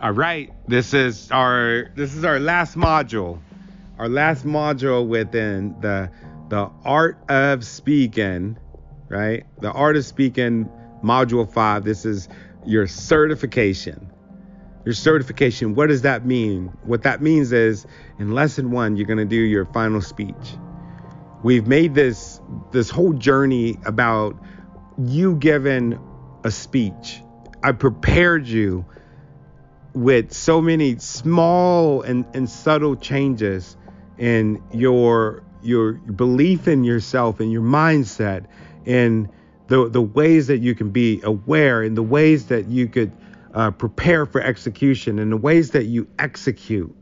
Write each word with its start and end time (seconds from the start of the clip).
All 0.00 0.12
right, 0.12 0.52
this 0.68 0.94
is 0.94 1.28
our 1.32 1.90
this 1.96 2.14
is 2.14 2.24
our 2.24 2.38
last 2.38 2.76
module, 2.76 3.40
our 3.98 4.08
last 4.08 4.46
module 4.46 5.08
within 5.08 5.74
the 5.80 6.08
the 6.48 6.70
art 6.84 7.18
of 7.28 7.64
speaking, 7.64 8.56
right? 9.08 9.44
The 9.60 9.72
art 9.72 9.96
of 9.96 10.04
speaking, 10.04 10.70
module 11.02 11.52
five. 11.52 11.82
This 11.82 12.04
is 12.04 12.28
your 12.64 12.86
certification. 12.86 14.08
Your 14.84 14.94
certification. 14.94 15.74
What 15.74 15.88
does 15.88 16.02
that 16.02 16.24
mean? 16.24 16.66
What 16.84 17.02
that 17.02 17.20
means 17.20 17.50
is 17.50 17.84
in 18.20 18.32
lesson 18.32 18.70
one, 18.70 18.96
you're 18.96 19.08
gonna 19.08 19.24
do 19.24 19.34
your 19.34 19.66
final 19.66 20.00
speech. 20.00 20.56
We've 21.42 21.66
made 21.66 21.96
this 21.96 22.40
this 22.70 22.88
whole 22.88 23.14
journey 23.14 23.80
about 23.84 24.40
you 24.96 25.34
giving 25.34 25.98
a 26.44 26.52
speech. 26.52 27.20
I 27.64 27.72
prepared 27.72 28.46
you 28.46 28.86
with 29.94 30.32
so 30.32 30.60
many 30.60 30.98
small 30.98 32.02
and, 32.02 32.24
and 32.34 32.48
subtle 32.48 32.96
changes 32.96 33.76
in 34.18 34.62
your 34.72 35.42
your 35.62 35.94
belief 35.94 36.68
in 36.68 36.84
yourself 36.84 37.40
and 37.40 37.50
your 37.50 37.62
mindset 37.62 38.46
and 38.86 39.28
the 39.68 39.88
the 39.88 40.00
ways 40.02 40.46
that 40.48 40.58
you 40.58 40.74
can 40.74 40.90
be 40.90 41.20
aware 41.22 41.82
and 41.82 41.96
the 41.96 42.02
ways 42.02 42.46
that 42.46 42.66
you 42.66 42.88
could 42.88 43.12
uh, 43.54 43.70
prepare 43.70 44.26
for 44.26 44.40
execution 44.40 45.18
and 45.18 45.32
the 45.32 45.36
ways 45.36 45.70
that 45.70 45.84
you 45.84 46.06
execute 46.18 46.94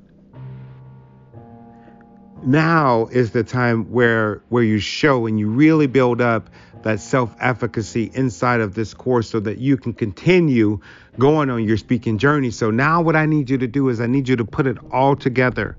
now 2.45 3.07
is 3.07 3.31
the 3.31 3.45
time 3.45 3.91
where 3.91 4.43
where 4.49 4.63
you 4.63 4.79
show 4.79 5.27
and 5.27 5.39
you 5.39 5.49
really 5.49 5.87
build 5.87 6.21
up 6.21 6.51
that 6.83 7.01
self-efficacy 7.01 8.11
inside 8.15 8.61
of 8.61 8.75
this 8.75 8.95
course 8.95 9.29
so 9.29 9.41
that 9.41 9.59
you 9.59 9.77
can 9.77 9.93
continue 9.93 10.79
going 11.19 11.51
on 11.51 11.65
your 11.65 11.77
speaking 11.77 12.19
journey. 12.19 12.51
So 12.51 12.71
now 12.71 13.03
what 13.03 13.17
I 13.17 13.27
need 13.27 13.51
you 13.51 13.59
to 13.59 13.67
do 13.67 13.89
is 13.89 14.01
I 14.01 14.07
need 14.07 14.29
you 14.29 14.37
to 14.37 14.45
put 14.45 14.67
it 14.67 14.77
all 14.93 15.17
together. 15.17 15.77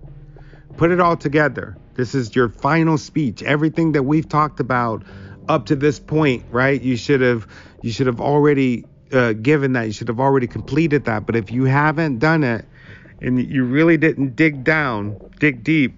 Put 0.76 0.92
it 0.92 1.00
all 1.00 1.16
together. 1.16 1.78
This 1.94 2.14
is 2.14 2.36
your 2.36 2.50
final 2.50 2.98
speech. 2.98 3.42
Everything 3.42 3.94
that 3.94 4.04
we've 4.04 4.28
talked 4.28 4.60
about 4.60 5.04
up 5.48 5.68
to 5.68 5.76
this 5.76 6.00
point, 6.00 6.44
right? 6.52 6.82
You 6.82 6.98
should 6.98 7.22
have 7.22 7.48
you 7.82 7.92
should 7.92 8.08
have 8.08 8.20
already 8.20 8.86
uh, 9.12 9.34
given 9.34 9.74
that. 9.74 9.84
You 9.84 9.94
should 9.94 10.08
have 10.10 10.20
already 10.20 10.48
completed 10.48 11.06
that. 11.06 11.26
But 11.26 11.36
if 11.36 11.52
you 11.52 11.66
haven't 11.66 12.20
done 12.20 12.44
it 12.44 12.66
and 13.22 13.40
you 13.40 13.64
really 13.64 13.98
didn't 13.98 14.36
dig 14.36 14.64
down, 14.64 15.18
dig 15.40 15.64
deep, 15.64 15.96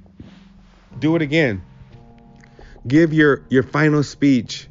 do 0.98 1.16
it 1.16 1.22
again. 1.22 1.62
Give 2.88 3.14
your 3.14 3.46
your 3.50 3.64
final 3.64 4.04
speech 4.04 4.68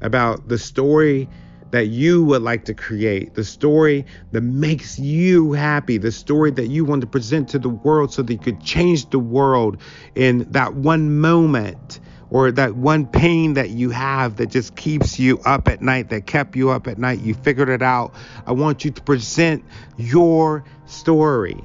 about 0.00 0.48
the 0.48 0.58
story 0.58 1.28
that 1.74 1.86
you 1.88 2.24
would 2.24 2.40
like 2.40 2.64
to 2.66 2.72
create, 2.72 3.34
the 3.34 3.42
story 3.42 4.06
that 4.30 4.42
makes 4.42 4.96
you 4.96 5.52
happy, 5.52 5.98
the 5.98 6.12
story 6.12 6.52
that 6.52 6.68
you 6.68 6.84
want 6.84 7.00
to 7.00 7.06
present 7.06 7.48
to 7.48 7.58
the 7.58 7.68
world 7.68 8.12
so 8.12 8.22
that 8.22 8.32
you 8.32 8.38
could 8.38 8.62
change 8.62 9.10
the 9.10 9.18
world 9.18 9.78
in 10.14 10.46
that 10.52 10.74
one 10.74 11.18
moment 11.18 11.98
or 12.30 12.52
that 12.52 12.76
one 12.76 13.06
pain 13.06 13.54
that 13.54 13.70
you 13.70 13.90
have 13.90 14.36
that 14.36 14.50
just 14.50 14.76
keeps 14.76 15.18
you 15.18 15.38
up 15.40 15.66
at 15.66 15.82
night, 15.82 16.10
that 16.10 16.26
kept 16.26 16.54
you 16.54 16.70
up 16.70 16.86
at 16.86 16.96
night. 16.96 17.20
You 17.20 17.34
figured 17.34 17.68
it 17.68 17.82
out. 17.82 18.14
I 18.46 18.52
want 18.52 18.84
you 18.84 18.92
to 18.92 19.02
present 19.02 19.64
your 19.96 20.64
story. 20.86 21.62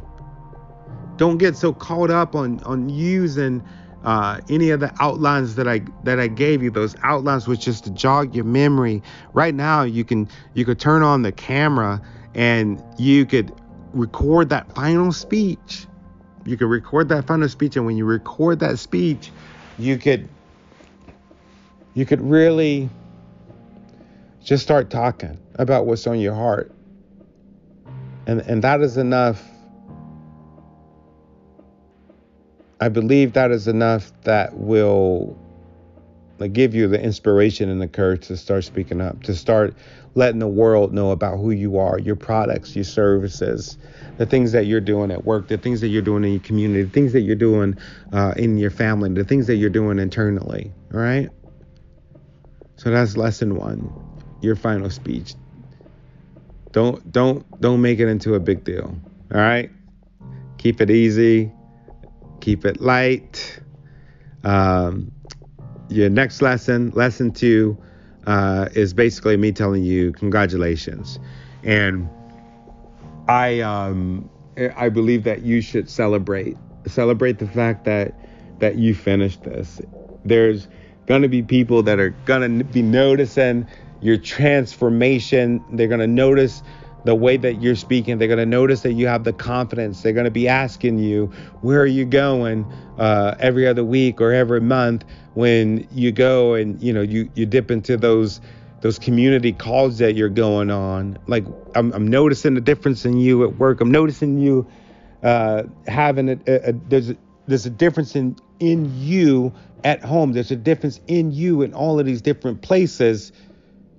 Don't 1.19 1.37
get 1.37 1.57
so 1.57 1.73
caught 1.73 2.09
up 2.09 2.33
on 2.33 2.63
on 2.63 2.87
using 2.87 3.61
uh, 4.05 4.39
any 4.49 4.69
of 4.69 4.79
the 4.79 4.93
outlines 5.01 5.55
that 5.55 5.67
I 5.67 5.81
that 6.05 6.17
I 6.17 6.27
gave 6.27 6.63
you, 6.63 6.71
those 6.71 6.95
outlines 7.03 7.45
was 7.45 7.59
just 7.59 7.83
to 7.83 7.89
jog 7.89 8.33
your 8.33 8.45
memory. 8.45 9.03
Right 9.33 9.53
now, 9.53 9.83
you 9.83 10.05
can 10.05 10.29
you 10.53 10.63
could 10.63 10.79
turn 10.79 11.03
on 11.03 11.21
the 11.21 11.33
camera 11.33 12.01
and 12.33 12.81
you 12.97 13.25
could 13.25 13.51
record 13.91 14.47
that 14.49 14.73
final 14.73 15.11
speech. 15.11 15.87
You 16.45 16.55
could 16.55 16.69
record 16.69 17.09
that 17.09 17.27
final 17.27 17.49
speech, 17.49 17.75
and 17.75 17.85
when 17.85 17.97
you 17.97 18.05
record 18.05 18.59
that 18.61 18.79
speech, 18.79 19.29
you 19.77 19.97
could 19.97 20.29
you 21.95 22.05
could 22.05 22.21
really 22.21 22.89
just 24.41 24.63
start 24.63 24.89
talking 24.89 25.37
about 25.55 25.85
what's 25.85 26.08
on 26.08 26.21
your 26.21 26.33
heart, 26.33 26.71
and 28.25 28.39
and 28.39 28.63
that 28.63 28.79
is 28.79 28.95
enough 28.95 29.43
I 32.79 32.89
believe 32.89 33.33
that 33.33 33.51
is 33.51 33.67
enough 33.67 34.11
that 34.23 34.57
will 34.57 35.37
give 36.47 36.73
you 36.73 36.87
the 36.87 37.01
inspiration 37.01 37.69
and 37.69 37.81
the 37.81 37.87
courage 37.87 38.27
to 38.27 38.37
start 38.37 38.63
speaking 38.63 39.01
up, 39.01 39.21
to 39.23 39.35
start 39.35 39.75
letting 40.15 40.39
the 40.39 40.47
world 40.47 40.93
know 40.93 41.11
about 41.11 41.37
who 41.37 41.51
you 41.51 41.77
are, 41.77 41.99
your 41.99 42.15
products, 42.15 42.75
your 42.75 42.85
services, 42.85 43.77
the 44.17 44.25
things 44.25 44.53
that 44.53 44.65
you're 44.65 44.79
doing 44.79 45.11
at 45.11 45.25
work, 45.25 45.49
the 45.49 45.57
things 45.57 45.81
that 45.81 45.89
you're 45.89 46.01
doing 46.01 46.23
in 46.23 46.31
your 46.31 46.41
community, 46.41 46.83
the 46.83 46.89
things 46.89 47.11
that 47.11 47.21
you're 47.21 47.35
doing 47.35 47.77
uh, 48.13 48.33
in 48.37 48.57
your 48.57 48.71
family, 48.71 49.09
the 49.09 49.25
things 49.25 49.47
that 49.47 49.55
you're 49.55 49.69
doing 49.69 49.99
internally. 49.99 50.71
All 50.93 50.99
right. 51.01 51.29
So 52.77 52.89
that's 52.89 53.17
lesson 53.17 53.55
one, 53.57 53.91
your 54.41 54.55
final 54.55 54.89
speech. 54.89 55.35
Don't 56.71 57.11
don't 57.11 57.59
don't 57.59 57.81
make 57.81 57.99
it 57.99 58.07
into 58.07 58.35
a 58.35 58.39
big 58.39 58.63
deal. 58.63 58.95
All 59.33 59.41
right. 59.41 59.69
Keep 60.57 60.79
it 60.79 60.89
easy 60.89 61.51
keep 62.39 62.66
it 62.66 62.82
light. 62.82 63.60
Um, 64.44 65.11
your 65.89 66.10
next 66.10 66.42
lesson, 66.42 66.92
lesson 66.92 67.32
two, 67.32 67.77
uh, 68.26 68.70
is 68.73 68.94
basically 68.94 69.38
me 69.38 69.52
telling 69.52 69.83
you 69.83 70.11
congratulations, 70.11 71.20
and 71.64 72.10
I 73.27 73.61
um, 73.61 74.30
I 74.76 74.89
believe 74.89 75.23
that 75.23 75.42
you 75.42 75.61
should 75.61 75.89
celebrate 75.89 76.58
celebrate 76.86 77.39
the 77.39 77.48
fact 77.48 77.86
that 77.86 78.14
that 78.60 78.76
you 78.76 78.94
finished 78.94 79.44
this. 79.44 79.82
There's 80.26 80.67
gonna 81.08 81.27
be 81.27 81.42
people 81.42 81.83
that 81.83 82.00
are 82.00 82.10
gonna 82.26 82.64
be 82.64 82.82
noticing 82.82 83.67
your 84.02 84.17
transformation. 84.17 85.64
They're 85.71 85.88
gonna 85.88 86.08
notice 86.08 86.61
the 87.05 87.15
way 87.15 87.37
that 87.37 87.61
you're 87.61 87.76
speaking. 87.76 88.17
They're 88.17 88.27
going 88.27 88.39
to 88.39 88.45
notice 88.45 88.82
that 88.82 88.93
you 88.93 89.08
have 89.08 89.23
the 89.23 89.33
confidence. 89.33 90.02
They're 90.02 90.14
going 90.14 90.26
to 90.26 90.32
be 90.32 90.48
asking 90.48 90.99
you, 90.99 91.27
where 91.61 91.82
are 91.82 91.86
you 91.86 92.05
going 92.05 92.65
uh, 92.98 93.36
every 93.39 93.67
other 93.67 93.83
week 93.83 94.20
or 94.21 94.33
every 94.33 94.61
month 94.61 95.05
when 95.33 95.88
you 95.92 96.11
go 96.11 96.55
and, 96.55 96.82
you 96.82 96.92
know, 96.92 97.02
you, 97.02 97.30
you 97.36 97.45
dip 97.45 97.71
into 97.71 97.98
those 97.98 98.42
those 98.82 98.98
community 98.98 99.52
calls 99.52 99.98
that 99.98 100.15
you're 100.15 100.30
going 100.30 100.71
on. 100.71 101.17
Like 101.27 101.45
I'm, 101.76 101.92
I'm 101.92 102.08
noticing 102.08 102.54
the 102.54 102.61
difference 102.61 103.05
in 103.05 103.17
you 103.17 103.43
at 103.43 103.58
work. 103.58 103.82
I'm 103.82 103.92
noticing 103.92 104.38
you 104.38 104.65
uh, 105.21 105.64
having 105.88 106.30
a, 106.30 106.39
a, 106.48 106.70
a 106.70 106.73
there's 106.88 107.09
a, 107.09 107.17
there's 107.48 107.65
a 107.65 107.70
difference 107.70 108.15
in 108.15 108.38
in 108.59 108.89
you 108.95 109.54
at 109.83 110.02
home. 110.02 110.33
There's 110.33 110.52
a 110.52 110.55
difference 110.55 111.02
in 111.08 111.32
you 111.32 111.61
in 111.61 111.73
all 111.73 111.99
of 111.99 112.05
these 112.05 112.21
different 112.21 112.61
places. 112.61 113.32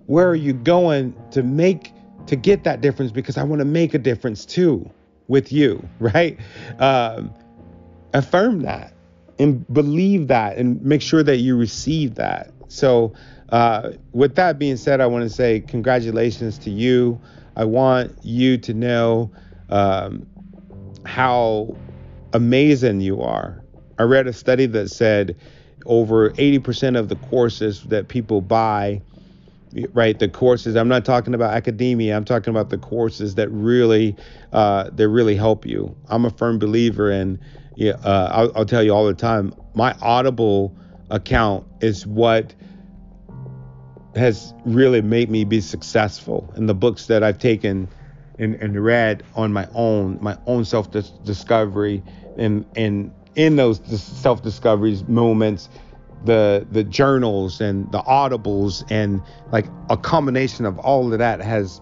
Where 0.06 0.28
are 0.28 0.34
you 0.34 0.53
going 0.53 1.15
to 1.33 1.43
make 1.43 1.93
to 2.26 2.36
get 2.36 2.64
that 2.64 2.81
difference 2.81 3.12
because 3.12 3.36
I 3.36 3.42
want 3.42 3.60
to 3.60 3.64
make 3.64 3.94
a 3.94 3.98
difference 3.98 4.44
too 4.47 4.88
with 5.28 5.53
you, 5.53 5.86
right? 6.00 6.38
Um, 6.78 7.34
affirm 8.12 8.62
that 8.62 8.92
and 9.38 9.66
believe 9.72 10.28
that 10.28 10.59
and 10.59 10.82
make 10.82 11.03
sure 11.03 11.22
that 11.22 11.38
you 11.38 11.56
receive 11.56 12.16
that. 12.16 12.50
So, 12.69 13.12
uh, 13.50 13.92
with 14.12 14.36
that 14.36 14.59
being 14.59 14.76
said, 14.76 15.00
I 15.00 15.06
want 15.06 15.25
to 15.25 15.30
say 15.30 15.60
congratulations 15.60 16.59
to 16.59 16.70
you. 16.70 17.20
I 17.56 17.64
want 17.64 18.16
you 18.22 18.59
to 18.59 18.75
know 18.75 19.32
um, 19.70 20.26
how 21.04 21.76
amazing 22.32 23.00
you 23.00 23.20
are. 23.22 23.64
I 23.98 24.04
read 24.04 24.26
a 24.28 24.32
study 24.32 24.66
that 24.66 24.88
said 24.88 25.36
over 25.84 26.30
80% 26.30 26.98
of 26.98 27.09
the 27.09 27.16
courses 27.16 27.82
that 27.84 28.09
people 28.09 28.41
buy 28.41 29.03
right 29.93 30.19
the 30.19 30.28
courses 30.28 30.75
i'm 30.75 30.89
not 30.89 31.05
talking 31.05 31.34
about 31.34 31.55
academia 31.55 32.17
i'm 32.17 32.25
talking 32.25 32.51
about 32.51 32.71
the 32.71 32.78
courses 32.78 33.37
that 33.37 33.49
really 33.51 34.17
uh, 34.53 34.91
that 34.93 35.09
really 35.09 35.37
help 35.37 35.65
you. 35.65 35.95
I'm 36.09 36.25
a 36.25 36.31
firm 36.31 36.59
believer 36.59 37.11
in 37.11 37.39
yeah, 37.77 37.93
uh, 38.05 38.28
I'll, 38.33 38.53
I'll 38.57 38.67
tell 38.67 38.83
you 38.83 38.93
all 38.93 39.07
the 39.07 39.15
time 39.15 39.55
my 39.75 39.95
audible 40.03 40.77
account 41.11 41.67
is 41.81 42.07
what 42.07 42.55
has 44.17 44.53
really 44.65 45.01
made 45.01 45.31
me 45.31 45.45
be 45.45 45.61
successful. 45.61 46.53
In 46.57 46.67
the 46.67 46.75
books 46.75 47.07
that 47.07 47.22
i've 47.22 47.39
taken 47.39 47.89
and, 48.39 48.55
and 48.57 48.83
read 48.83 49.22
on 49.34 49.53
my 49.53 49.69
own 49.75 50.19
my 50.21 50.37
own 50.47 50.65
self 50.65 50.91
discovery 50.91 52.03
and 52.37 52.65
and 52.75 53.13
in 53.37 53.57
those 53.57 53.81
self 54.01 54.43
discoveries 54.43 55.07
moments 55.07 55.69
the 56.25 56.67
the 56.71 56.84
journals 56.84 57.61
and 57.61 57.91
the 57.93 58.03
audibles 58.03 58.84
and 58.91 59.22
like 59.53 59.67
a 59.89 59.97
combination 59.97 60.67
of 60.67 60.78
all 60.78 61.13
of 61.13 61.19
that 61.19 61.41
has 61.41 61.81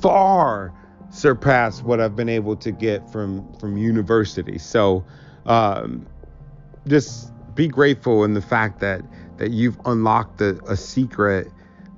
far 0.00 0.72
surpassed 1.10 1.82
what 1.82 2.00
I've 2.00 2.16
been 2.16 2.28
able 2.28 2.56
to 2.56 2.70
get 2.70 3.10
from 3.10 3.52
from 3.58 3.76
university. 3.76 4.58
So 4.58 5.04
um, 5.46 6.06
just 6.86 7.32
be 7.54 7.68
grateful 7.68 8.24
in 8.24 8.34
the 8.34 8.42
fact 8.42 8.80
that 8.80 9.02
that 9.38 9.50
you've 9.50 9.78
unlocked 9.84 10.40
a, 10.40 10.58
a 10.64 10.76
secret 10.76 11.48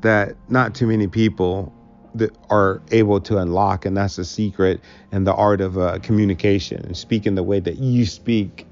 that 0.01 0.37
not 0.49 0.75
too 0.75 0.87
many 0.87 1.06
people 1.06 1.73
that 2.15 2.37
are 2.49 2.81
able 2.93 3.21
to 3.21 3.39
unlock, 3.39 3.85
and 3.85 3.97
that's 3.97 4.17
the 4.17 4.25
secret 4.25 4.81
and 5.11 5.27
the 5.27 5.35
art 5.35 5.61
of 5.61 5.77
uh, 5.77 5.99
communication 6.01 6.85
and 6.85 6.97
speaking 6.97 7.35
the 7.35 7.43
way 7.43 7.61
that 7.61 7.79
you 7.79 8.06
speak. 8.06 8.67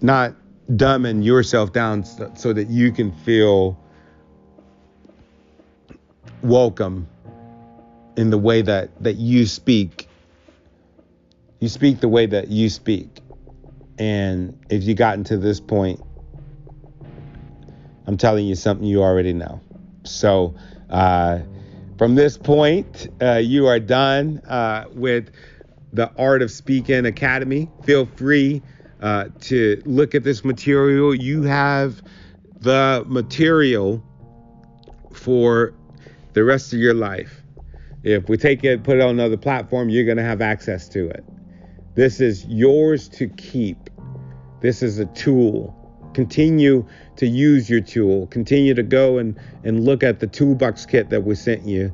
Not 0.00 0.34
dumbing 0.76 1.24
yourself 1.24 1.72
down 1.72 2.04
so, 2.04 2.52
that 2.52 2.68
you 2.68 2.92
can 2.92 3.12
feel 3.12 3.78
welcome 6.42 7.08
in 8.16 8.30
the 8.30 8.38
way 8.38 8.62
that 8.62 9.02
that 9.02 9.16
you 9.16 9.46
speak. 9.46 10.08
You 11.58 11.68
speak 11.68 12.00
the 12.00 12.08
way 12.08 12.26
that 12.26 12.48
you 12.48 12.70
speak. 12.70 13.20
And 13.98 14.58
if 14.70 14.84
you 14.84 14.94
gotten 14.94 15.24
to 15.24 15.36
this 15.36 15.60
point, 15.60 16.00
I'm 18.06 18.16
telling 18.16 18.46
you 18.46 18.54
something 18.54 18.86
you 18.86 19.02
already 19.02 19.34
know. 19.34 19.60
So, 20.04 20.54
uh, 20.88 21.40
from 21.98 22.14
this 22.14 22.38
point, 22.38 23.08
uh, 23.20 23.34
you 23.34 23.66
are 23.66 23.78
done 23.78 24.38
uh, 24.48 24.86
with 24.94 25.30
the 25.92 26.10
Art 26.16 26.40
of 26.40 26.50
Speaking 26.50 27.04
Academy. 27.04 27.68
Feel 27.84 28.06
free 28.06 28.62
uh, 29.00 29.28
to 29.40 29.82
look 29.84 30.14
at 30.14 30.24
this 30.24 30.44
material. 30.44 31.14
You 31.14 31.42
have 31.42 32.02
the 32.60 33.04
material 33.06 34.02
for 35.12 35.74
the 36.32 36.44
rest 36.44 36.72
of 36.72 36.78
your 36.78 36.94
life. 36.94 37.42
If 38.02 38.28
we 38.28 38.36
take 38.36 38.64
it, 38.64 38.82
put 38.82 38.96
it 38.96 39.02
on 39.02 39.10
another 39.10 39.36
platform, 39.36 39.88
you're 39.88 40.04
going 40.04 40.16
to 40.16 40.22
have 40.22 40.40
access 40.40 40.88
to 40.90 41.08
it. 41.08 41.24
This 41.94 42.20
is 42.20 42.46
yours 42.46 43.08
to 43.10 43.28
keep. 43.28 43.90
This 44.60 44.82
is 44.82 44.98
a 44.98 45.06
tool. 45.06 45.76
Continue 46.14 46.86
to 47.16 47.26
use 47.26 47.68
your 47.68 47.80
tool. 47.80 48.26
Continue 48.28 48.74
to 48.74 48.82
go 48.82 49.18
and, 49.18 49.38
and 49.64 49.84
look 49.84 50.02
at 50.02 50.20
the 50.20 50.26
toolbox 50.26 50.86
kit 50.86 51.10
that 51.10 51.24
we 51.24 51.34
sent 51.34 51.64
you 51.64 51.92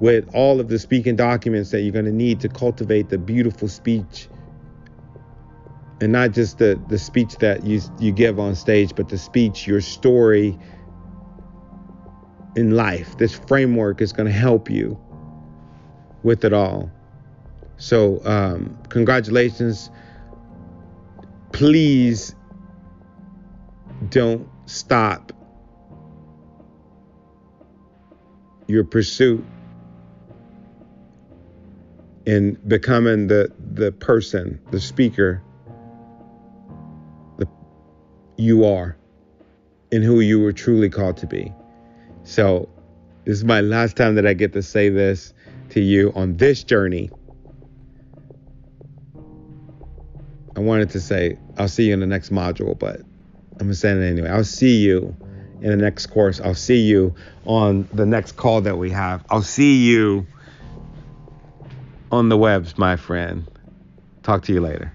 with 0.00 0.28
all 0.34 0.58
of 0.58 0.68
the 0.68 0.78
speaking 0.78 1.16
documents 1.16 1.70
that 1.70 1.82
you're 1.82 1.92
going 1.92 2.04
to 2.04 2.12
need 2.12 2.40
to 2.40 2.48
cultivate 2.48 3.08
the 3.08 3.18
beautiful 3.18 3.68
speech. 3.68 4.28
And 6.02 6.10
not 6.10 6.32
just 6.32 6.58
the, 6.58 6.82
the 6.88 6.98
speech 6.98 7.36
that 7.36 7.64
you, 7.64 7.80
you 8.00 8.10
give 8.10 8.40
on 8.40 8.56
stage, 8.56 8.92
but 8.96 9.08
the 9.08 9.16
speech, 9.16 9.68
your 9.68 9.80
story 9.80 10.58
in 12.56 12.72
life. 12.72 13.16
This 13.18 13.36
framework 13.36 14.00
is 14.00 14.12
going 14.12 14.26
to 14.26 14.32
help 14.32 14.68
you 14.68 14.98
with 16.24 16.44
it 16.44 16.52
all. 16.52 16.90
So, 17.76 18.20
um, 18.24 18.76
congratulations. 18.88 19.90
Please 21.52 22.34
don't 24.08 24.48
stop 24.66 25.32
your 28.66 28.82
pursuit 28.82 29.44
in 32.26 32.54
becoming 32.66 33.28
the 33.28 33.52
the 33.74 33.92
person, 33.92 34.60
the 34.72 34.80
speaker 34.80 35.40
you 38.42 38.64
are 38.64 38.96
and 39.90 40.02
who 40.02 40.20
you 40.20 40.40
were 40.40 40.52
truly 40.52 40.88
called 40.88 41.16
to 41.18 41.26
be. 41.26 41.52
So, 42.24 42.68
this 43.24 43.36
is 43.36 43.44
my 43.44 43.60
last 43.60 43.96
time 43.96 44.16
that 44.16 44.26
I 44.26 44.34
get 44.34 44.52
to 44.54 44.62
say 44.62 44.88
this 44.88 45.32
to 45.70 45.80
you 45.80 46.12
on 46.14 46.36
this 46.36 46.64
journey. 46.64 47.10
I 50.56 50.60
wanted 50.60 50.90
to 50.90 51.00
say 51.00 51.38
I'll 51.56 51.68
see 51.68 51.88
you 51.88 51.94
in 51.94 52.00
the 52.00 52.06
next 52.06 52.30
module, 52.30 52.78
but 52.78 53.00
I'm 53.00 53.58
gonna 53.58 53.74
say 53.74 53.90
it 53.90 54.02
anyway. 54.02 54.28
I'll 54.28 54.44
see 54.44 54.76
you 54.76 55.16
in 55.60 55.70
the 55.70 55.76
next 55.76 56.06
course. 56.06 56.40
I'll 56.40 56.54
see 56.54 56.80
you 56.80 57.14
on 57.44 57.88
the 57.92 58.06
next 58.06 58.32
call 58.32 58.60
that 58.62 58.76
we 58.76 58.90
have. 58.90 59.24
I'll 59.30 59.42
see 59.42 59.84
you 59.84 60.26
on 62.10 62.28
the 62.28 62.36
webs, 62.36 62.76
my 62.76 62.96
friend. 62.96 63.46
Talk 64.22 64.42
to 64.44 64.52
you 64.52 64.60
later. 64.60 64.92